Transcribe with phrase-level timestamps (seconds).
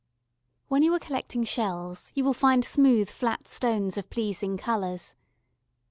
[0.67, 5.13] When you are collecting shells, you will find smooth flat stones of pleasing colours.